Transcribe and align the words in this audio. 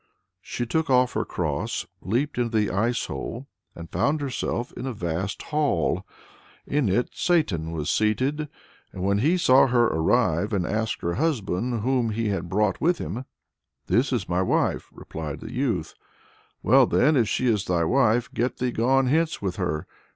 She 0.41 0.65
took 0.65 0.89
off 0.89 1.13
her 1.13 1.23
cross, 1.25 1.85
leaped 2.01 2.39
into 2.39 2.57
the 2.57 2.71
ice 2.71 3.05
hole 3.05 3.47
and 3.75 3.87
found 3.91 4.19
herself 4.19 4.73
in 4.73 4.87
a 4.87 4.93
vast 4.93 5.43
hall. 5.43 6.07
In 6.65 6.89
it 6.89 7.11
Satan 7.13 7.71
was 7.71 7.87
seated. 7.87 8.49
And 8.91 9.03
when 9.03 9.19
he 9.19 9.37
saw 9.37 9.67
her 9.67 9.85
arrive, 9.85 10.53
he 10.53 10.65
asked 10.65 11.01
her 11.03 11.13
husband 11.13 11.81
whom 11.81 12.09
he 12.09 12.29
had 12.29 12.49
brought 12.49 12.81
with 12.81 12.97
him. 12.97 13.25
"This 13.85 14.11
is 14.11 14.27
my 14.27 14.41
wife," 14.41 14.87
replied 14.91 15.39
the 15.39 15.53
youth. 15.53 15.93
"Well 16.63 16.87
then, 16.87 17.15
if 17.15 17.29
she 17.29 17.45
is 17.45 17.65
thy 17.65 17.83
wife, 17.83 18.33
get 18.33 18.57
thee 18.57 18.71
gone 18.71 19.05
hence 19.05 19.39
with 19.39 19.57
her! 19.57 19.85